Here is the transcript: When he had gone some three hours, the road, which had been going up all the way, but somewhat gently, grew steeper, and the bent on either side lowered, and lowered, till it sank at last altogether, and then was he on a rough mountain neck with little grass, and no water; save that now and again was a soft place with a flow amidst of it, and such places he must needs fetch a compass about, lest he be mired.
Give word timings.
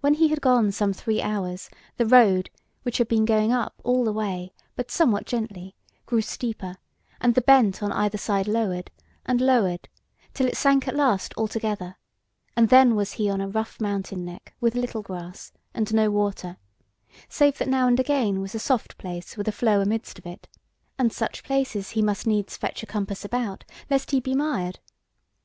When 0.00 0.14
he 0.14 0.26
had 0.30 0.40
gone 0.40 0.72
some 0.72 0.92
three 0.92 1.22
hours, 1.22 1.70
the 1.96 2.04
road, 2.06 2.50
which 2.82 2.98
had 2.98 3.06
been 3.06 3.24
going 3.24 3.52
up 3.52 3.80
all 3.84 4.02
the 4.02 4.12
way, 4.12 4.52
but 4.74 4.90
somewhat 4.90 5.26
gently, 5.26 5.76
grew 6.06 6.22
steeper, 6.22 6.74
and 7.20 7.36
the 7.36 7.40
bent 7.40 7.80
on 7.80 7.92
either 7.92 8.18
side 8.18 8.48
lowered, 8.48 8.90
and 9.24 9.40
lowered, 9.40 9.88
till 10.32 10.48
it 10.48 10.56
sank 10.56 10.88
at 10.88 10.96
last 10.96 11.32
altogether, 11.36 11.96
and 12.56 12.68
then 12.68 12.96
was 12.96 13.12
he 13.12 13.30
on 13.30 13.40
a 13.40 13.46
rough 13.46 13.80
mountain 13.80 14.24
neck 14.24 14.52
with 14.60 14.74
little 14.74 15.02
grass, 15.02 15.52
and 15.72 15.94
no 15.94 16.10
water; 16.10 16.56
save 17.28 17.58
that 17.58 17.68
now 17.68 17.86
and 17.86 18.00
again 18.00 18.40
was 18.40 18.56
a 18.56 18.58
soft 18.58 18.98
place 18.98 19.36
with 19.36 19.46
a 19.46 19.52
flow 19.52 19.80
amidst 19.80 20.18
of 20.18 20.26
it, 20.26 20.48
and 20.98 21.12
such 21.12 21.44
places 21.44 21.90
he 21.90 22.02
must 22.02 22.26
needs 22.26 22.56
fetch 22.56 22.82
a 22.82 22.86
compass 22.86 23.24
about, 23.24 23.62
lest 23.88 24.10
he 24.10 24.18
be 24.18 24.34
mired. 24.34 24.80